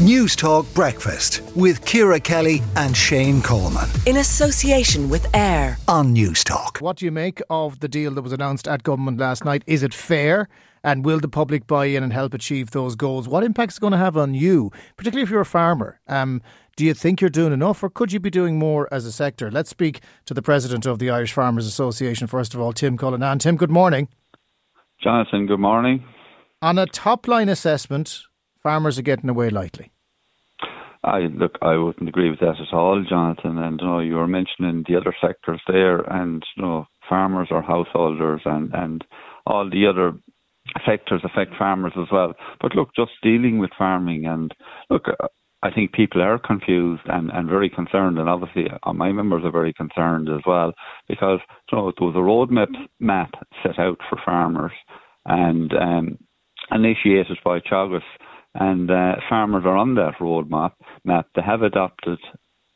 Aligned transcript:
Newstalk 0.00 0.72
Breakfast 0.74 1.42
with 1.54 1.84
Ciara 1.84 2.18
Kelly 2.18 2.62
and 2.74 2.96
Shane 2.96 3.42
Coleman. 3.42 3.86
In 4.06 4.16
association 4.16 5.10
with 5.10 5.26
AIR 5.36 5.76
on 5.88 6.14
News 6.14 6.42
Talk. 6.42 6.78
What 6.78 6.96
do 6.96 7.04
you 7.04 7.10
make 7.10 7.42
of 7.50 7.80
the 7.80 7.88
deal 7.88 8.14
that 8.14 8.22
was 8.22 8.32
announced 8.32 8.66
at 8.66 8.82
government 8.82 9.18
last 9.18 9.44
night? 9.44 9.62
Is 9.66 9.82
it 9.82 9.92
fair? 9.92 10.48
And 10.82 11.04
will 11.04 11.20
the 11.20 11.28
public 11.28 11.66
buy 11.66 11.84
in 11.84 12.02
and 12.02 12.14
help 12.14 12.32
achieve 12.32 12.70
those 12.70 12.96
goals? 12.96 13.28
What 13.28 13.44
impact 13.44 13.72
is 13.72 13.76
it 13.76 13.82
going 13.82 13.90
to 13.90 13.98
have 13.98 14.16
on 14.16 14.32
you, 14.32 14.70
particularly 14.96 15.22
if 15.22 15.28
you're 15.28 15.42
a 15.42 15.44
farmer? 15.44 16.00
Um, 16.08 16.40
do 16.76 16.86
you 16.86 16.94
think 16.94 17.20
you're 17.20 17.28
doing 17.28 17.52
enough, 17.52 17.82
or 17.82 17.90
could 17.90 18.10
you 18.10 18.20
be 18.20 18.30
doing 18.30 18.58
more 18.58 18.88
as 18.90 19.04
a 19.04 19.12
sector? 19.12 19.50
Let's 19.50 19.68
speak 19.68 20.00
to 20.24 20.32
the 20.32 20.40
president 20.40 20.86
of 20.86 20.98
the 20.98 21.10
Irish 21.10 21.34
Farmers 21.34 21.66
Association 21.66 22.26
first 22.26 22.54
of 22.54 22.60
all, 22.60 22.72
Tim 22.72 22.96
Cullinan. 22.96 23.38
Tim, 23.38 23.56
good 23.56 23.70
morning. 23.70 24.08
Jonathan, 25.02 25.46
good 25.46 25.60
morning. 25.60 26.02
On 26.62 26.78
a 26.78 26.86
top 26.86 27.28
line 27.28 27.50
assessment, 27.50 28.22
farmers 28.62 28.98
are 28.98 29.02
getting 29.02 29.30
away 29.30 29.50
lightly. 29.50 29.90
I 31.02 31.20
look, 31.20 31.56
I 31.62 31.76
wouldn't 31.76 32.08
agree 32.08 32.30
with 32.30 32.40
that 32.40 32.60
at 32.60 32.74
all, 32.74 33.02
Jonathan. 33.08 33.58
And 33.58 33.80
you 33.80 33.86
know, 33.86 34.00
you 34.00 34.14
were 34.16 34.26
mentioning 34.26 34.84
the 34.86 34.96
other 34.96 35.14
sectors 35.20 35.60
there, 35.66 36.00
and 36.00 36.44
you 36.56 36.62
know, 36.62 36.86
farmers 37.08 37.48
or 37.50 37.62
householders, 37.62 38.42
and 38.44 38.70
and 38.74 39.04
all 39.46 39.68
the 39.68 39.86
other 39.86 40.12
sectors 40.84 41.22
affect 41.24 41.56
farmers 41.56 41.94
as 41.96 42.08
well. 42.12 42.34
But 42.60 42.74
look, 42.74 42.90
just 42.94 43.12
dealing 43.22 43.58
with 43.58 43.70
farming, 43.78 44.26
and 44.26 44.54
look, 44.90 45.06
I 45.62 45.70
think 45.70 45.92
people 45.92 46.22
are 46.22 46.38
confused 46.38 47.02
and, 47.06 47.30
and 47.30 47.48
very 47.48 47.68
concerned, 47.68 48.18
and 48.18 48.28
obviously 48.28 48.66
uh, 48.82 48.92
my 48.92 49.12
members 49.12 49.44
are 49.44 49.52
very 49.52 49.72
concerned 49.72 50.28
as 50.28 50.40
well 50.46 50.72
because 51.08 51.40
you 51.70 51.78
know 51.78 51.92
there 51.98 52.08
was 52.08 52.16
a 52.16 52.18
roadmap 52.18 52.74
map 52.98 53.30
set 53.62 53.78
out 53.78 53.98
for 54.08 54.18
farmers 54.24 54.72
and 55.26 55.72
um, 55.74 56.18
initiated 56.70 57.38
by 57.44 57.60
Teagasc 57.60 58.02
and 58.54 58.90
uh, 58.90 59.16
farmers 59.28 59.64
are 59.64 59.76
on 59.76 59.94
that 59.94 60.14
roadmap. 60.20 60.72
Map 61.04 61.26
they 61.34 61.42
have 61.42 61.62
adopted 61.62 62.18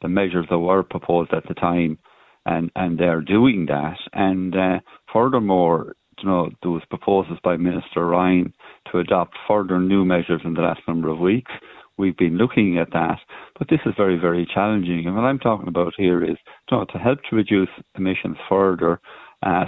the 0.03 0.09
measures 0.09 0.47
that 0.51 0.59
were 0.59 0.83
proposed 0.83 1.33
at 1.33 1.47
the 1.49 1.55
time, 1.55 1.99
and 2.47 2.71
and 2.77 2.99
they're 2.99 3.23
doing 3.23 3.67
that. 3.67 3.99
And 4.13 4.55
uh, 4.55 4.81
furthermore, 5.13 5.95
you 6.23 6.29
know, 6.29 6.51
was 6.65 6.83
proposals 6.89 7.39
by 7.43 7.57
Minister 7.57 8.07
Ryan 8.07 8.53
to 8.91 8.99
adopt 8.99 9.37
further 9.49 9.79
new 9.81 10.05
measures 10.05 10.43
in 10.45 10.55
the 10.55 10.63
last 10.63 10.81
number 10.87 11.09
of 11.09 11.19
weeks. 11.19 11.53
We've 11.97 12.17
been 12.17 12.39
looking 12.39 12.79
at 12.79 12.93
that, 12.93 13.19
but 13.57 13.69
this 13.69 13.79
is 13.87 13.95
very, 13.97 14.19
very 14.19 14.49
challenging. 14.53 15.07
And 15.07 15.15
what 15.15 15.25
I'm 15.25 15.39
talking 15.39 15.69
about 15.69 15.95
here 15.97 16.25
is 16.25 16.37
you 16.71 16.77
know, 16.77 16.85
to 16.87 16.99
help 16.99 17.21
to 17.31 17.37
reduce 17.37 17.69
emissions 17.97 18.37
further. 18.49 19.01
Uh, 19.45 19.65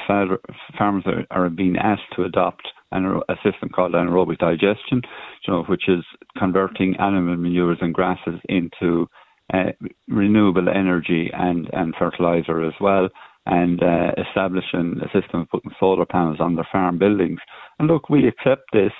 farmers 0.78 1.04
are, 1.06 1.24
are 1.30 1.50
being 1.50 1.76
asked 1.76 2.10
to 2.14 2.24
adopt 2.24 2.66
a 2.92 3.34
system 3.44 3.68
called 3.68 3.92
anaerobic 3.92 4.38
digestion, 4.38 5.02
you 5.42 5.52
know, 5.52 5.64
which 5.64 5.86
is 5.88 6.02
converting 6.38 6.96
animal 6.96 7.36
manures 7.36 7.78
and 7.82 7.92
grasses 7.92 8.40
into 8.48 9.06
uh, 9.52 9.72
renewable 10.08 10.68
energy 10.68 11.30
and, 11.32 11.68
and 11.72 11.94
fertilizer 11.98 12.64
as 12.64 12.72
well, 12.80 13.08
and 13.44 13.82
uh, 13.82 14.12
establishing 14.26 14.98
a 15.02 15.08
system 15.20 15.40
of 15.42 15.50
putting 15.50 15.72
solar 15.78 16.06
panels 16.06 16.38
on 16.40 16.54
their 16.54 16.68
farm 16.72 16.98
buildings. 16.98 17.40
And 17.78 17.86
look, 17.88 18.08
we 18.08 18.26
accept 18.26 18.62
this. 18.72 18.92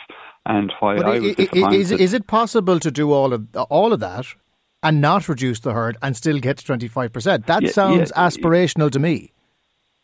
And 0.45 0.73
why 0.79 0.97
but 0.97 1.07
I 1.07 1.19
was 1.19 1.35
disappointed. 1.35 1.81
Is, 1.81 1.93
is 1.93 2.13
it 2.13 2.27
possible 2.27 2.79
to 2.79 2.91
do 2.91 3.13
all 3.13 3.33
of 3.33 3.49
all 3.69 3.93
of 3.93 3.99
that 4.01 4.27
and 4.81 5.01
not 5.01 5.29
reduce 5.29 5.59
the 5.59 5.73
herd 5.73 5.97
and 6.03 6.17
still 6.17 6.39
get 6.39 6.59
to 6.59 6.65
twenty 6.65 6.87
five 6.87 7.13
percent? 7.13 7.47
That 7.47 7.63
yeah, 7.65 7.71
sounds 7.73 8.13
yeah, 8.15 8.29
aspirational 8.29 8.93
to 8.93 9.01
me. 9.01 9.33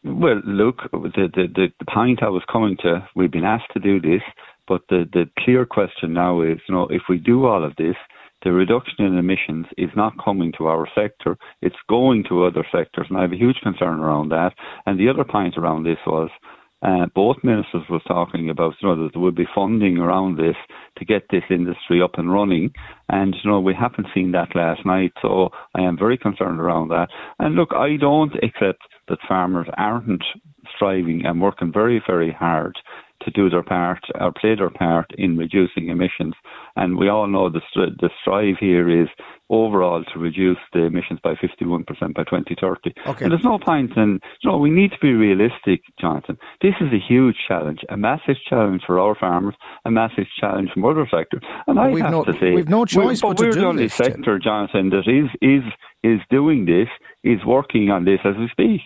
Well, 0.04 0.40
look, 0.44 0.78
the, 0.92 1.28
the, 1.32 1.68
the 1.78 1.84
point 1.92 2.22
I 2.22 2.28
was 2.28 2.42
coming 2.50 2.76
to, 2.82 3.06
we've 3.14 3.30
been 3.30 3.44
asked 3.44 3.72
to 3.74 3.80
do 3.80 4.00
this, 4.00 4.22
but 4.66 4.82
the, 4.88 5.04
the 5.12 5.26
clear 5.38 5.64
question 5.64 6.12
now 6.12 6.42
is, 6.42 6.58
you 6.68 6.74
know, 6.74 6.88
if 6.90 7.02
we 7.08 7.18
do 7.18 7.46
all 7.46 7.64
of 7.64 7.76
this, 7.76 7.94
the 8.42 8.52
reduction 8.52 9.04
in 9.04 9.16
emissions 9.16 9.66
is 9.78 9.90
not 9.94 10.14
coming 10.22 10.52
to 10.58 10.66
our 10.66 10.88
sector, 10.96 11.38
it's 11.60 11.76
going 11.88 12.24
to 12.28 12.44
other 12.44 12.66
sectors, 12.72 13.06
and 13.08 13.16
I 13.16 13.22
have 13.22 13.32
a 13.32 13.36
huge 13.36 13.60
concern 13.62 14.00
around 14.00 14.30
that. 14.30 14.54
And 14.86 14.98
the 14.98 15.08
other 15.08 15.24
point 15.24 15.56
around 15.56 15.84
this 15.84 15.98
was, 16.04 16.30
uh, 16.82 17.06
both 17.14 17.36
ministers 17.42 17.82
were 17.88 18.00
talking 18.06 18.50
about 18.50 18.74
you 18.80 18.88
know, 18.88 19.04
that 19.04 19.12
there 19.12 19.22
would 19.22 19.36
be 19.36 19.46
funding 19.54 19.98
around 19.98 20.36
this 20.36 20.56
to 20.98 21.04
get 21.04 21.22
this 21.30 21.44
industry 21.50 22.02
up 22.02 22.18
and 22.18 22.32
running. 22.32 22.72
And 23.08 23.34
you 23.42 23.50
know 23.50 23.60
we 23.60 23.74
haven't 23.74 24.08
seen 24.14 24.32
that 24.32 24.54
last 24.54 24.84
night, 24.84 25.12
so 25.22 25.50
I 25.76 25.82
am 25.82 25.98
very 25.98 26.18
concerned 26.18 26.60
around 26.60 26.88
that. 26.88 27.08
And 27.38 27.54
look, 27.54 27.70
I 27.72 27.96
don't 27.96 28.34
accept 28.42 28.82
that 29.08 29.18
farmers 29.28 29.66
aren't 29.76 30.24
striving 30.74 31.22
and 31.24 31.40
working 31.40 31.72
very, 31.72 32.02
very 32.06 32.32
hard 32.32 32.76
to 33.22 33.30
do 33.30 33.48
their 33.48 33.62
part 33.62 34.00
or 34.20 34.32
play 34.32 34.54
their 34.56 34.70
part 34.70 35.10
in 35.16 35.36
reducing 35.36 35.88
emissions. 35.88 36.34
And 36.76 36.96
we 36.96 37.08
all 37.08 37.26
know 37.26 37.48
the, 37.48 37.60
the 37.74 38.10
strive 38.20 38.56
here 38.58 38.88
is 39.02 39.08
overall 39.52 40.02
to 40.02 40.18
reduce 40.18 40.58
the 40.72 40.80
emissions 40.80 41.20
by 41.22 41.34
51% 41.34 41.86
by 42.14 42.24
2030. 42.24 42.92
Okay. 43.06 43.24
And 43.24 43.30
there's 43.30 43.44
no 43.44 43.58
point 43.58 43.92
in, 43.96 44.18
you 44.40 44.50
know, 44.50 44.56
we 44.56 44.70
need 44.70 44.90
to 44.92 44.98
be 45.00 45.12
realistic, 45.12 45.82
Jonathan. 46.00 46.38
This 46.62 46.74
is 46.80 46.88
a 46.92 46.98
huge 46.98 47.36
challenge, 47.46 47.80
a 47.90 47.96
massive 47.96 48.36
challenge 48.48 48.82
for 48.86 48.98
our 48.98 49.14
farmers, 49.14 49.54
a 49.84 49.90
massive 49.90 50.24
challenge 50.40 50.70
from 50.72 50.84
other 50.84 51.06
sectors. 51.10 51.42
And 51.66 51.78
I 51.78 51.90
we've 51.90 52.02
have 52.02 52.10
no, 52.10 52.24
to 52.24 52.32
say, 52.40 52.52
we've 52.52 52.68
no 52.68 52.86
choice 52.86 53.20
but, 53.20 53.36
but 53.36 53.40
we're 53.40 53.52
the 53.52 53.66
only 53.66 53.84
this, 53.84 53.94
sector, 53.94 54.38
Jonathan, 54.38 54.90
that 54.90 55.06
is, 55.06 55.28
is, 55.42 55.62
is 56.02 56.20
doing 56.30 56.64
this, 56.64 56.88
is 57.22 57.44
working 57.46 57.90
on 57.90 58.04
this 58.06 58.20
as 58.24 58.34
we 58.38 58.48
speak. 58.48 58.80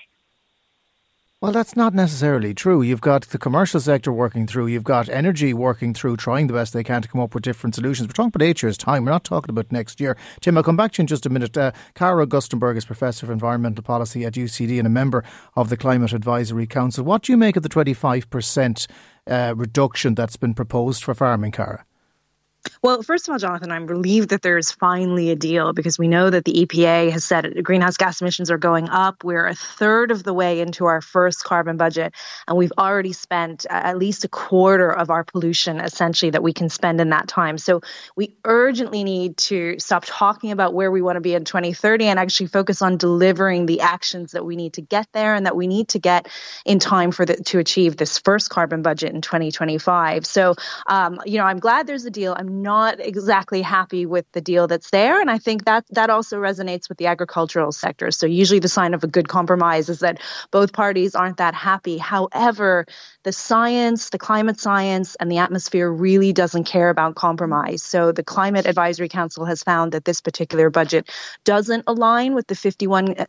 Well, 1.47 1.53
that's 1.53 1.77
not 1.77 1.95
necessarily 1.95 2.55
true. 2.55 2.83
You've 2.83 3.01
got 3.01 3.23
the 3.29 3.39
commercial 3.39 3.79
sector 3.79 4.11
working 4.11 4.49
through, 4.49 4.67
you've 4.67 4.83
got 4.83 5.09
energy 5.09 5.55
working 5.55 5.95
through, 5.95 6.17
trying 6.17 6.49
the 6.49 6.53
best 6.53 6.73
they 6.73 6.83
can 6.83 7.03
to 7.03 7.09
come 7.09 7.21
up 7.21 7.37
with 7.37 7.45
different 7.45 7.77
solutions. 7.77 8.09
We're 8.09 8.15
talking 8.15 8.33
about 8.35 8.43
eight 8.43 8.65
years' 8.65 8.77
time. 8.77 9.05
We're 9.05 9.13
not 9.13 9.23
talking 9.23 9.51
about 9.51 9.71
next 9.71 10.01
year. 10.01 10.17
Tim, 10.41 10.57
I'll 10.57 10.65
come 10.65 10.77
back 10.77 10.91
to 10.95 10.99
you 10.99 11.03
in 11.03 11.07
just 11.07 11.25
a 11.25 11.31
minute. 11.31 11.57
Uh, 11.57 11.71
Cara 11.95 12.27
Augustenborg 12.27 12.77
is 12.77 12.85
Professor 12.85 13.27
of 13.27 13.31
Environmental 13.31 13.85
Policy 13.85 14.25
at 14.25 14.33
UCD 14.33 14.79
and 14.79 14.89
a 14.89 14.91
member 14.91 15.23
of 15.55 15.69
the 15.69 15.77
Climate 15.77 16.13
Advisory 16.13 16.67
Council. 16.67 17.05
What 17.05 17.23
do 17.23 17.33
you 17.33 17.37
make 17.37 17.55
of 17.55 17.63
the 17.63 17.69
25% 17.69 18.89
uh, 19.29 19.55
reduction 19.57 20.17
that's 20.17 20.37
been 20.37 20.53
proposed 20.53 21.05
for 21.05 21.15
farming, 21.15 21.53
Cara? 21.53 21.85
Well, 22.83 23.03
first 23.03 23.29
of 23.29 23.33
all, 23.33 23.39
Jonathan, 23.39 23.73
I'm 23.73 23.87
relieved 23.87 24.31
that 24.31 24.43
there's 24.43 24.71
finally 24.71 25.31
a 25.31 25.37
deal 25.37 25.73
because 25.73 25.99
we 25.99 26.09
know 26.09 26.31
that 26.31 26.45
the 26.45 26.67
EPA 26.67 27.11
has 27.11 27.25
said 27.25 27.63
greenhouse 27.65 27.97
gas 27.97 28.21
emissions 28.21 28.51
are 28.51 28.59
going 28.59 28.89
up. 28.89 29.25
We're 29.25 29.47
a 29.47 29.55
third 29.55 30.11
of 30.11 30.23
the 30.23 30.35
way 30.35 30.61
into 30.61 30.87
our 30.87 31.01
first 31.01 31.45
carbon 31.45 31.77
budget, 31.77 32.15
and 32.47 32.57
we've 32.57 32.73
already 32.79 33.13
spent 33.13 33.67
at 33.69 33.99
least 33.99 34.25
a 34.25 34.29
quarter 34.29 34.91
of 34.91 35.11
our 35.11 35.25
pollution 35.25 35.81
essentially 35.81 36.31
that 36.31 36.43
we 36.43 36.53
can 36.53 36.69
spend 36.69 37.01
in 37.01 37.11
that 37.11 37.29
time. 37.29 37.59
So 37.59 37.81
we 38.15 38.35
urgently 38.45 39.05
need 39.05 39.37
to 39.39 39.79
stop 39.79 40.05
talking 40.07 40.51
about 40.51 40.75
where 40.75 40.91
we 40.91 41.03
want 41.03 41.17
to 41.17 41.21
be 41.21 41.35
in 41.35 41.45
2030 41.45 42.07
and 42.07 42.19
actually 42.19 42.47
focus 42.47 42.83
on 42.83 42.97
delivering 42.97 43.67
the 43.67 43.81
actions 43.81 44.33
that 44.33 44.45
we 44.45 44.57
need 44.57 44.75
to 44.75 44.83
get 44.83 45.09
there 45.13 45.35
and 45.35 45.47
that 45.47 45.57
we 45.57 45.67
need 45.67 45.89
to 45.89 45.99
get 45.99 46.29
in 46.65 46.79
time 46.79 47.11
for 47.11 47.25
the, 47.25 47.37
to 47.37 47.59
achieve 47.59 47.97
this 47.97 48.19
first 48.19 48.51
carbon 48.51 48.83
budget 48.83 49.13
in 49.13 49.21
2025. 49.21 50.27
So, 50.27 50.55
um, 50.87 51.21
you 51.27 51.39
know, 51.39 51.45
I'm 51.45 51.59
glad 51.59 51.87
there's 51.87 52.05
a 52.05 52.11
deal. 52.11 52.35
I'm 52.37 52.56
not 52.63 53.01
exactly 53.01 53.63
happy 53.63 54.07
with 54.07 54.25
the 54.33 54.41
deal 54.41 54.67
that's 54.67 54.91
there. 54.91 55.21
And 55.21 55.31
I 55.31 55.39
think 55.39 55.65
that 55.65 55.85
that 55.91 56.11
also 56.11 56.39
resonates 56.39 56.89
with 56.89 56.99
the 56.99 57.07
agricultural 57.07 57.73
sector. 57.73 58.11
So 58.11 58.27
usually 58.27 58.61
the 58.61 58.69
sign 58.69 58.95
of 58.95 59.05
a 59.05 59.07
good 59.07 59.29
compromise 59.29 59.89
is 59.89 60.01
that 60.01 60.21
both 60.51 60.73
parties 60.73 61.15
aren't 61.15 61.39
that 61.39 61.55
happy. 61.55 61.99
However, 61.99 62.87
the 63.23 63.33
science, 63.33 64.11
the 64.11 64.19
climate 64.19 64.61
science, 64.61 65.17
and 65.17 65.31
the 65.31 65.39
atmosphere 65.39 65.91
really 65.91 66.33
doesn't 66.33 66.65
care 66.65 66.91
about 66.91 67.17
compromise. 67.17 67.83
So 67.83 68.13
the 68.13 68.23
Climate 68.23 68.67
Advisory 68.67 69.09
Council 69.09 69.45
has 69.45 69.63
found 69.63 69.93
that 69.93 70.05
this 70.05 70.21
particular 70.21 70.71
budget 70.71 71.11
doesn't 71.45 71.85
align 71.87 72.35
with 72.35 72.47
the 72.47 72.55
51% 72.55 73.27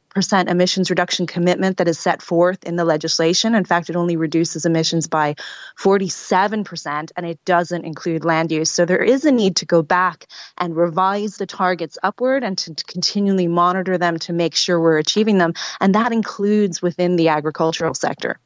emissions 0.49 0.89
reduction 0.89 1.25
commitment 1.25 1.77
that 1.77 1.87
is 1.87 1.97
set 1.97 2.21
forth 2.21 2.63
in 2.63 2.75
the 2.75 2.85
legislation. 2.85 3.55
In 3.55 3.65
fact, 3.65 3.89
it 3.89 3.95
only 3.95 4.17
reduces 4.17 4.65
emissions 4.65 5.07
by 5.07 5.35
47%, 5.79 7.11
and 7.15 7.25
it 7.25 7.43
doesn't 7.45 7.85
include 7.85 8.23
land 8.23 8.51
use. 8.51 8.69
So 8.69 8.85
there 8.85 9.03
is 9.03 9.16
is 9.17 9.25
a 9.25 9.31
need 9.31 9.55
to 9.57 9.65
go 9.65 9.81
back 9.81 10.27
and 10.57 10.75
revise 10.75 11.37
the 11.37 11.45
targets 11.45 11.97
upward 12.03 12.43
and 12.43 12.57
to 12.59 12.73
continually 12.87 13.47
monitor 13.47 13.97
them 13.97 14.19
to 14.19 14.33
make 14.33 14.55
sure 14.55 14.79
we're 14.79 14.99
achieving 14.99 15.37
them. 15.39 15.53
And 15.81 15.95
that 15.95 16.11
includes 16.11 16.81
within 16.81 17.15
the 17.15 17.29
agricultural 17.29 17.93
sector. 17.93 18.39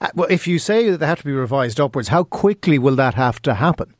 Uh, 0.00 0.08
well, 0.14 0.28
if 0.30 0.46
you 0.46 0.58
say 0.58 0.90
that 0.90 0.98
they 0.98 1.06
have 1.06 1.18
to 1.18 1.24
be 1.24 1.32
revised 1.32 1.78
upwards, 1.78 2.08
how 2.08 2.24
quickly 2.24 2.78
will 2.78 2.96
that 2.96 3.14
have 3.14 3.42
to 3.42 3.54
happen? 3.54 3.94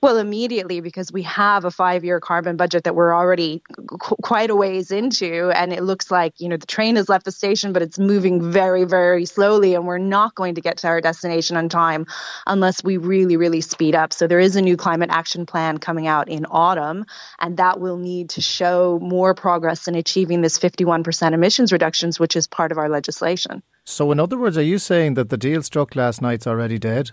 Well, 0.00 0.18
immediately 0.18 0.80
because 0.80 1.10
we 1.10 1.22
have 1.22 1.64
a 1.64 1.70
five-year 1.72 2.20
carbon 2.20 2.56
budget 2.56 2.84
that 2.84 2.94
we're 2.94 3.14
already 3.14 3.62
qu- 3.88 4.16
quite 4.22 4.48
a 4.48 4.54
ways 4.54 4.92
into, 4.92 5.50
and 5.50 5.72
it 5.72 5.82
looks 5.82 6.10
like 6.10 6.40
you 6.40 6.48
know 6.48 6.56
the 6.56 6.66
train 6.66 6.94
has 6.96 7.08
left 7.08 7.24
the 7.24 7.32
station, 7.32 7.72
but 7.72 7.82
it's 7.82 7.98
moving 7.98 8.52
very, 8.52 8.84
very 8.84 9.24
slowly, 9.24 9.74
and 9.74 9.86
we're 9.86 9.98
not 9.98 10.36
going 10.36 10.54
to 10.54 10.60
get 10.60 10.78
to 10.78 10.86
our 10.86 11.00
destination 11.00 11.56
on 11.56 11.68
time 11.68 12.06
unless 12.46 12.84
we 12.84 12.96
really, 12.96 13.36
really 13.36 13.60
speed 13.60 13.96
up. 13.96 14.12
So 14.12 14.28
there 14.28 14.38
is 14.38 14.54
a 14.54 14.62
new 14.62 14.76
climate 14.76 15.10
action 15.10 15.46
plan 15.46 15.78
coming 15.78 16.06
out 16.06 16.28
in 16.28 16.46
autumn, 16.46 17.04
and 17.40 17.56
that 17.56 17.80
will 17.80 17.96
need 17.96 18.30
to 18.30 18.40
show 18.40 19.00
more 19.02 19.34
progress 19.34 19.88
in 19.88 19.96
achieving 19.96 20.42
this 20.42 20.58
51% 20.58 21.32
emissions 21.32 21.72
reductions, 21.72 22.20
which 22.20 22.36
is 22.36 22.46
part 22.46 22.70
of 22.70 22.78
our 22.78 22.88
legislation. 22.88 23.62
So, 23.84 24.12
in 24.12 24.20
other 24.20 24.38
words, 24.38 24.56
are 24.56 24.62
you 24.62 24.78
saying 24.78 25.14
that 25.14 25.30
the 25.30 25.36
deal 25.36 25.62
struck 25.62 25.96
last 25.96 26.22
night's 26.22 26.46
already 26.46 26.78
dead? 26.78 27.12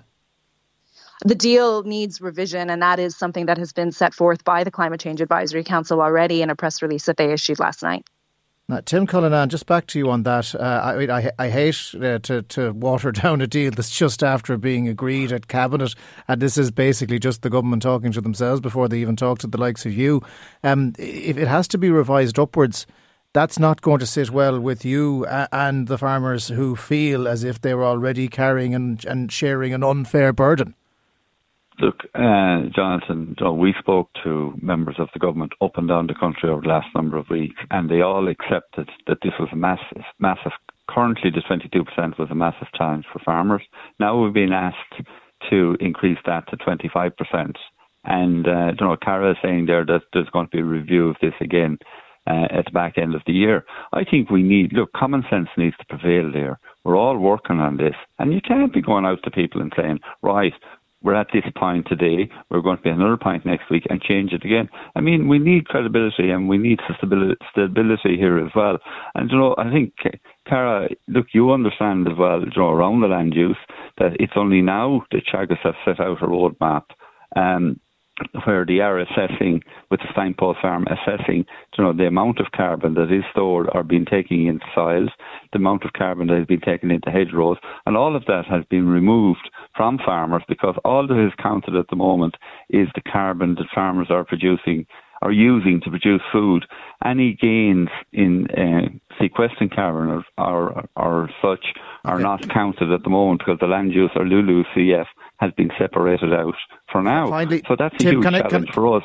The 1.24 1.36
deal 1.36 1.84
needs 1.84 2.20
revision, 2.20 2.70
and 2.70 2.82
that 2.82 3.00
is 3.00 3.16
something 3.16 3.46
that 3.46 3.58
has 3.58 3.72
been 3.72 3.92
set 3.92 4.14
forth 4.14 4.44
by 4.44 4.64
the 4.64 4.72
Climate 4.72 5.00
Change 5.00 5.22
Advisory 5.22 5.64
Council 5.64 6.02
already 6.02 6.42
in 6.42 6.50
a 6.50 6.56
press 6.56 6.82
release 6.82 7.06
that 7.06 7.18
they 7.18 7.32
issued 7.32 7.60
last 7.60 7.84
night. 7.84 8.06
Now, 8.68 8.82
Tim 8.84 9.06
Cullinan, 9.06 9.50
just 9.50 9.68
back 9.68 9.86
to 9.88 10.00
you 10.00 10.10
on 10.10 10.24
that. 10.24 10.56
Uh, 10.56 10.60
I, 10.60 11.18
I, 11.20 11.32
I 11.38 11.50
hate 11.50 11.94
uh, 12.02 12.18
to, 12.20 12.42
to 12.42 12.74
water 12.74 13.12
down 13.24 13.40
a 13.42 13.48
deal 13.48 13.72
that's 13.72 13.96
just 13.96 14.24
after 14.24 14.58
being 14.58 14.88
agreed 14.88 15.32
at 15.32 15.48
Cabinet, 15.48 15.94
and 16.28 16.42
this 16.42 16.58
is 16.58 16.72
basically 16.72 17.20
just 17.20 17.44
the 17.44 17.50
government 17.52 17.84
talking 17.84 18.12
to 18.12 18.22
themselves 18.22 18.62
before 18.62 18.88
they 18.88 18.98
even 18.98 19.16
talk 19.16 19.38
to 19.40 19.48
the 19.48 19.60
likes 19.60 19.86
of 19.86 19.94
you. 19.94 20.22
Um, 20.64 20.94
if 20.98 21.38
it 21.38 21.48
has 21.48 21.68
to 21.70 21.78
be 21.78 21.92
revised 21.92 22.40
upwards, 22.40 22.88
that's 23.34 23.60
not 23.60 23.82
going 23.82 24.00
to 24.00 24.08
sit 24.08 24.32
well 24.32 24.60
with 24.60 24.84
you 24.84 25.26
and 25.28 25.88
the 25.88 25.98
farmers 25.98 26.48
who 26.48 26.76
feel 26.76 27.28
as 27.28 27.44
if 27.44 27.62
they 27.62 27.74
were 27.74 27.86
already 27.86 28.28
carrying 28.28 28.74
and, 28.74 29.06
and 29.06 29.32
sharing 29.32 29.74
an 29.74 29.84
unfair 29.84 30.34
burden. 30.34 30.74
Look, 31.80 32.04
uh, 32.14 32.70
Jonathan, 32.74 33.36
we 33.58 33.76
spoke 33.80 34.10
to 34.24 34.54
members 34.62 34.96
of 34.98 35.10
the 35.14 35.20
government 35.20 35.54
up 35.62 35.78
and 35.78 35.88
down 35.88 36.08
the 36.08 36.14
country 36.14 36.50
over 36.50 36.62
the 36.62 36.70
last 36.70 36.88
number 36.96 37.18
of 37.18 37.30
weeks, 37.30 37.62
and 37.70 37.90
they 37.90 38.02
all 38.02 38.30
accepted 38.30 38.90
that 39.08 39.18
this 39.22 39.34
was 39.40 39.50
a 39.52 39.58
massive, 39.58 40.04
massive. 40.20 40.54
Currently, 40.90 41.32
the 41.32 41.42
22% 41.42 42.18
was 42.18 42.30
a 42.32 42.36
massive 42.36 42.68
challenge 42.78 43.06
for 43.12 43.20
farmers. 43.20 43.64
Now 44.00 44.22
we've 44.22 44.34
been 44.34 44.54
asked 44.54 45.04
to 45.50 45.76
increase 45.82 46.20
that 46.26 46.48
to 46.50 46.58
25%. 46.58 47.56
And, 48.06 48.48
uh, 48.48 48.72
know, 48.80 48.96
Cara 49.02 49.32
is 49.32 49.38
saying 49.44 49.66
there 49.66 49.86
that 49.86 50.02
there's 50.14 50.30
going 50.30 50.46
to 50.48 50.52
be 50.52 50.60
a 50.60 50.64
review 50.64 51.10
of 51.10 51.18
this 51.22 51.34
again 51.42 51.78
uh, 52.28 52.48
at 52.52 52.66
the 52.66 52.72
back 52.72 52.98
end 52.98 53.16
of 53.16 53.22
the 53.26 53.34
year. 53.34 53.66
I 53.94 54.04
think 54.04 54.30
we 54.30 54.44
need, 54.44 54.74
look, 54.74 54.92
common 54.94 55.24
sense 55.30 55.50
needs 55.58 55.76
to 55.78 55.98
prevail 55.98 56.32
there. 56.32 56.60
We're 56.84 56.98
all 56.98 57.18
working 57.18 57.60
on 57.60 57.78
this. 57.78 57.96
And 58.20 58.34
you 58.34 58.42
can't 58.42 58.74
be 58.74 58.82
going 58.82 59.06
out 59.06 59.20
to 59.24 59.32
people 59.32 59.62
and 59.62 59.74
saying, 59.76 60.00
right, 60.22 60.54
we're 61.06 61.14
at 61.14 61.28
this 61.32 61.44
point 61.56 61.86
today, 61.88 62.28
we're 62.50 62.62
going 62.62 62.78
to 62.78 62.84
be 62.84 62.90
another 62.90 63.16
point 63.16 63.46
next 63.46 63.70
week 63.70 63.84
and 63.92 64.02
change 64.02 64.34
it 64.34 64.44
again. 64.44 64.68
I 64.96 65.02
mean, 65.02 65.28
we 65.28 65.38
need 65.38 65.68
credibility 65.68 66.32
and 66.32 66.50
we 66.50 66.58
need 66.58 66.80
stability 66.98 68.18
here 68.18 68.40
as 68.40 68.52
well. 68.56 68.80
And, 69.14 69.30
you 69.30 69.38
know, 69.38 69.54
I 69.60 69.72
think, 69.72 69.94
Cara, 70.48 70.90
look, 71.08 71.28
you 71.32 71.52
understand 71.52 72.08
as 72.08 72.18
well, 72.18 72.42
you 72.42 72.52
know, 72.58 72.70
around 72.70 73.02
the 73.02 73.08
land 73.08 73.36
use, 73.36 73.56
that 74.00 74.18
it's 74.20 74.34
only 74.36 74.64
now 74.64 75.04
that 75.12 75.22
Teagasc 75.32 75.60
have 75.64 75.76
set 75.86 76.00
out 76.00 76.24
a 76.24 76.26
roadmap. 76.26 76.86
Um, 77.36 77.80
where 78.46 78.66
they 78.66 78.80
are 78.80 79.00
assessing 79.00 79.62
with 79.92 80.00
the 80.00 80.08
signpost 80.16 80.62
farm 80.62 80.88
assessing 80.88 81.46
you 81.78 81.84
know 81.84 81.94
the 81.94 82.08
amount 82.08 82.40
of 82.40 82.52
carbon 82.56 82.94
that 82.94 83.12
is 83.12 83.24
stored 83.32 83.68
or 83.74 83.84
being 83.84 84.06
taken 84.06 84.48
into 84.48 84.66
soils, 84.74 85.10
the 85.52 85.58
amount 85.58 85.84
of 85.84 85.94
carbon 85.94 86.28
that 86.28 86.38
has 86.38 86.48
been 86.48 86.62
taken 86.62 86.92
into 86.92 87.10
hedgerows, 87.10 87.58
and 87.86 87.98
all 87.98 88.16
of 88.16 88.26
that 88.26 88.46
has 88.46 88.64
been 88.70 88.88
removed 88.88 89.50
from 89.76 90.00
farmers 90.06 90.44
because 90.48 90.76
all 90.86 91.06
that 91.08 91.26
is 91.26 91.34
counted 91.42 91.76
at 91.76 91.88
the 91.90 91.96
moment 91.96 92.36
is 92.70 92.88
the 92.96 93.02
carbon 93.02 93.56
that 93.56 93.66
farmers 93.74 94.08
are 94.10 94.24
producing 94.24 94.86
are 95.22 95.32
using 95.32 95.82
to 95.82 95.90
produce 95.90 96.22
food. 96.32 96.66
Any 97.04 97.34
gains 97.34 97.90
in 98.14 98.48
uh, 98.48 98.90
sequestering 99.22 99.70
carbon 99.70 100.10
or, 100.10 100.26
or, 100.38 100.86
or 100.96 101.30
such 101.42 101.66
are 102.04 102.16
okay. 102.16 102.24
not 102.24 102.50
counted 102.50 102.92
at 102.92 103.04
the 103.04 103.10
moment 103.10 103.40
because 103.40 103.60
the 103.60 103.68
land 103.68 103.94
use 103.94 104.12
or 104.16 104.26
LULUCF 104.26 105.06
has 105.38 105.52
been 105.54 105.72
separated 105.78 106.34
out 106.34 106.56
for 106.92 107.02
now. 107.02 107.30
Finally, 107.30 107.64
so 107.68 107.76
that's 107.78 107.96
a 107.96 107.98
Tim, 107.98 108.16
huge 108.16 108.24
challenge 108.24 108.46
I, 108.46 108.50
can, 108.50 108.68
for 108.74 108.98
us. 108.98 109.04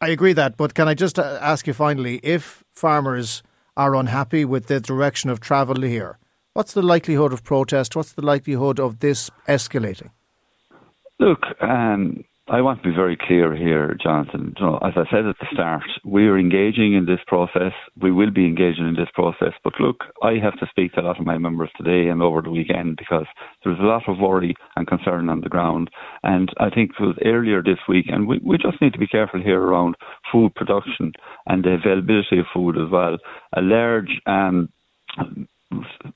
I 0.00 0.08
agree 0.08 0.32
that, 0.34 0.56
but 0.56 0.74
can 0.74 0.88
I 0.88 0.94
just 0.94 1.18
uh, 1.18 1.38
ask 1.40 1.66
you 1.66 1.74
finally, 1.74 2.20
if 2.22 2.62
farmers 2.72 3.42
are 3.76 3.94
unhappy 3.94 4.44
with 4.44 4.66
the 4.66 4.80
direction 4.80 5.30
of 5.30 5.40
travel 5.40 5.82
here, 5.82 6.18
what's 6.52 6.72
the 6.72 6.82
likelihood 6.82 7.32
of 7.32 7.44
protest? 7.44 7.96
What's 7.96 8.12
the 8.12 8.24
likelihood 8.24 8.80
of 8.80 9.00
this 9.00 9.30
escalating? 9.48 10.10
Look, 11.20 11.40
um, 11.60 12.24
I 12.50 12.62
want 12.62 12.82
to 12.82 12.88
be 12.88 12.94
very 12.94 13.16
clear 13.16 13.54
here, 13.54 13.94
Jonathan. 14.02 14.54
You 14.58 14.64
know, 14.64 14.78
as 14.78 14.94
I 14.96 15.04
said 15.10 15.26
at 15.26 15.36
the 15.38 15.46
start, 15.52 15.82
we 16.02 16.28
are 16.28 16.38
engaging 16.38 16.94
in 16.94 17.04
this 17.04 17.20
process. 17.26 17.72
We 18.00 18.10
will 18.10 18.30
be 18.30 18.46
engaging 18.46 18.88
in 18.88 18.94
this 18.94 19.10
process. 19.12 19.52
But 19.62 19.74
look, 19.78 20.04
I 20.22 20.38
have 20.42 20.58
to 20.60 20.66
speak 20.70 20.94
to 20.94 21.00
a 21.00 21.02
lot 21.02 21.20
of 21.20 21.26
my 21.26 21.36
members 21.36 21.68
today 21.76 22.08
and 22.08 22.22
over 22.22 22.40
the 22.40 22.50
weekend 22.50 22.96
because 22.96 23.26
there's 23.62 23.78
a 23.78 23.82
lot 23.82 24.08
of 24.08 24.18
worry 24.18 24.54
and 24.76 24.86
concern 24.86 25.28
on 25.28 25.42
the 25.42 25.50
ground. 25.50 25.90
And 26.22 26.48
I 26.58 26.70
think 26.70 26.92
it 26.92 27.02
was 27.02 27.16
earlier 27.22 27.62
this 27.62 27.80
week, 27.86 28.06
and 28.08 28.26
we, 28.26 28.40
we 28.42 28.56
just 28.56 28.80
need 28.80 28.94
to 28.94 28.98
be 28.98 29.06
careful 29.06 29.42
here 29.42 29.60
around 29.60 29.96
food 30.32 30.54
production 30.54 31.12
and 31.46 31.62
the 31.62 31.74
availability 31.74 32.38
of 32.38 32.46
food 32.54 32.78
as 32.78 32.90
well. 32.90 33.18
A 33.56 33.60
large 33.60 34.20
um, 34.24 34.70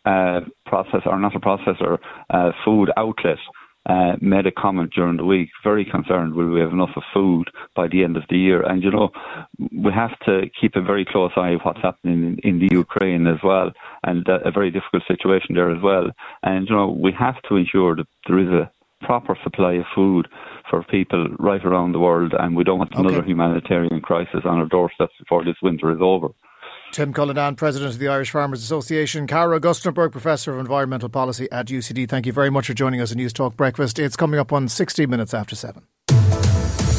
uh, 0.07 0.41
process, 0.65 1.03
or 1.05 1.19
not 1.19 1.37
a 1.37 1.41
processor, 1.41 1.99
uh, 2.31 2.53
food 2.65 2.91
outlet 2.97 3.39
uh, 3.87 4.17
made 4.21 4.47
a 4.47 4.53
comment 4.53 4.93
during 4.95 5.17
the 5.17 5.25
week, 5.25 5.51
very 5.65 5.85
concerned 5.85 6.35
will 6.35 6.51
we 6.51 6.61
have 6.61 6.73
enough 6.73 6.97
of 6.97 7.03
food 7.13 7.51
by 7.75 7.89
the 7.89 8.05
end 8.05 8.17
of 8.17 8.23
the 8.31 8.39
year. 8.39 8.63
And, 8.63 8.83
you 8.83 8.91
know, 8.91 9.11
we 9.59 9.93
have 9.93 10.19
to 10.27 10.49
keep 10.61 10.77
a 10.77 10.83
very 10.83 11.05
close 11.05 11.33
eye 11.37 11.51
of 11.51 11.63
what's 11.63 11.83
happening 11.83 12.23
in, 12.23 12.39
in 12.49 12.59
the 12.61 12.69
Ukraine 12.71 13.27
as 13.27 13.39
well, 13.43 13.73
and 14.05 14.29
uh, 14.29 14.39
a 14.45 14.51
very 14.51 14.71
difficult 14.71 15.03
situation 15.09 15.55
there 15.55 15.75
as 15.75 15.83
well. 15.83 16.11
And, 16.43 16.69
you 16.69 16.77
know, 16.77 16.89
we 16.89 17.13
have 17.13 17.41
to 17.49 17.57
ensure 17.57 17.97
that 17.97 18.07
there 18.29 18.39
is 18.39 18.49
a 18.49 18.71
proper 19.05 19.37
supply 19.43 19.73
of 19.75 19.85
food 19.95 20.29
for 20.71 20.85
people 20.85 21.27
right 21.39 21.65
around 21.65 21.93
the 21.93 21.99
world, 21.99 22.35
and 22.39 22.55
we 22.55 22.65
don't 22.65 22.79
want 22.79 22.95
another 22.95 23.23
humanitarian 23.23 24.01
crisis 24.01 24.43
on 24.45 24.59
our 24.59 24.67
doorsteps 24.67 25.15
before 25.19 25.45
this 25.45 25.57
winter 25.61 25.91
is 25.91 25.99
over. 26.01 26.29
Tim 26.93 27.15
Cullinan, 27.15 27.57
President 27.57 27.91
of 27.95 27.99
the 27.99 28.09
Irish 28.09 28.31
Farmers 28.31 28.63
Association. 28.63 29.27
Cara 29.27 29.59
Augustenborg, 29.59 30.13
Professor 30.13 30.53
of 30.53 30.61
Environmental 30.61 31.09
Policy 31.09 31.49
at 31.51 31.67
UCD. 31.67 32.07
Thank 32.09 32.27
you 32.27 32.33
very 32.33 32.51
much 32.51 32.67
for 32.67 32.75
joining 32.75 33.01
us 33.01 33.11
in 33.11 33.17
News 33.17 33.33
Talk 33.33 33.57
Breakfast. 33.57 33.99
It's 33.99 34.15
coming 34.15 34.39
up 34.39 34.53
on 34.53 34.69
60 34.69 35.07
minutes 35.07 35.33
after 35.33 35.57
7. 35.57 35.83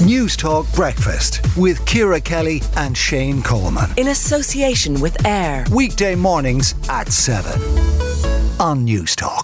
News 0.04 0.36
Talk 0.36 0.66
Breakfast 0.74 1.42
with 1.56 1.86
Ciara 1.86 2.20
Kelly 2.20 2.62
and 2.76 2.98
Shane 2.98 3.44
Coleman. 3.44 3.92
In 3.96 4.08
association 4.08 5.00
with 5.00 5.24
AIR. 5.26 5.66
Weekday 5.72 6.16
mornings 6.16 6.74
at 6.90 7.10
7 7.10 7.62
on 8.60 8.84
News 8.84 9.16
Talk. 9.16 9.43